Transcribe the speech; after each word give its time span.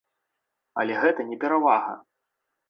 Але 0.83 0.93
гэта 1.03 1.21
не 1.29 1.37
перавага. 1.45 1.93